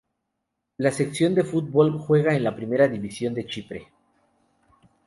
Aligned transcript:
La 0.77 0.91
sección 0.91 1.35
de 1.35 1.43
fútbol 1.43 1.99
juega 1.99 2.33
en 2.35 2.43
la 2.43 2.55
Primera 2.55 2.87
división 2.87 3.35
de 3.35 3.45
Chipre. 3.45 3.87